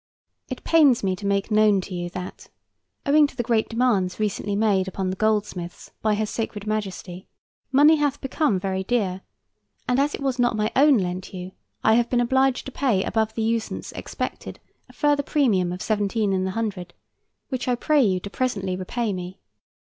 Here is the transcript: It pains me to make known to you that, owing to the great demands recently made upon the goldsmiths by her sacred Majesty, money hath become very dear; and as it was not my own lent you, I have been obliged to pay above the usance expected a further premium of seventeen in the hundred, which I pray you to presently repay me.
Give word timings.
It 0.49 0.63
pains 0.63 1.03
me 1.03 1.15
to 1.15 1.27
make 1.27 1.51
known 1.51 1.79
to 1.81 1.93
you 1.93 2.09
that, 2.09 2.49
owing 3.05 3.27
to 3.27 3.35
the 3.35 3.43
great 3.43 3.69
demands 3.69 4.19
recently 4.19 4.55
made 4.55 4.87
upon 4.87 5.11
the 5.11 5.15
goldsmiths 5.15 5.91
by 6.01 6.15
her 6.15 6.25
sacred 6.25 6.65
Majesty, 6.65 7.27
money 7.71 7.97
hath 7.97 8.19
become 8.19 8.59
very 8.59 8.83
dear; 8.83 9.21
and 9.87 9.99
as 9.99 10.15
it 10.15 10.19
was 10.21 10.39
not 10.39 10.55
my 10.57 10.71
own 10.75 10.97
lent 10.97 11.35
you, 11.35 11.51
I 11.83 11.93
have 11.93 12.09
been 12.09 12.19
obliged 12.19 12.65
to 12.65 12.71
pay 12.71 13.03
above 13.03 13.35
the 13.35 13.43
usance 13.43 13.91
expected 13.93 14.59
a 14.89 14.93
further 14.93 15.21
premium 15.21 15.71
of 15.71 15.83
seventeen 15.83 16.33
in 16.33 16.45
the 16.45 16.51
hundred, 16.57 16.95
which 17.49 17.67
I 17.67 17.75
pray 17.75 18.01
you 18.01 18.19
to 18.21 18.29
presently 18.31 18.75
repay 18.75 19.13
me. 19.13 19.39